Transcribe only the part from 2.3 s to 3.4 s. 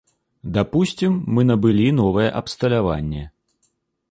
абсталяванне.